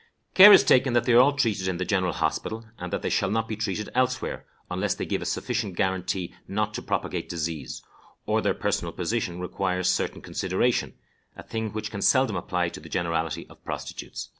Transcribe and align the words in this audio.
"Care 0.33 0.51
is 0.51 0.63
taken 0.63 0.93
that 0.93 1.03
they 1.03 1.13
are 1.13 1.19
all 1.19 1.33
treated 1.33 1.67
in 1.67 1.77
the 1.77 1.85
general 1.85 2.13
hospital, 2.13 2.65
and 2.79 2.91
that 2.91 3.03
they 3.03 3.09
shall 3.11 3.29
not 3.29 3.47
be 3.47 3.55
treated 3.55 3.91
elsewhere, 3.93 4.47
unless 4.71 4.95
they 4.95 5.05
give 5.05 5.21
a 5.21 5.27
sufficient 5.27 5.75
guarantee 5.75 6.33
not 6.47 6.73
to 6.73 6.81
propagate 6.81 7.29
disease, 7.29 7.83
or 8.25 8.41
their 8.41 8.55
personal 8.55 8.93
position 8.93 9.39
requires 9.39 9.87
certain 9.87 10.19
consideration, 10.23 10.95
a 11.35 11.43
thing 11.43 11.71
which 11.71 11.91
can 11.91 12.01
seldom 12.01 12.35
apply 12.35 12.67
to 12.69 12.79
the 12.79 12.89
generality 12.89 13.45
of 13.47 13.63
prostitutes." 13.63 14.29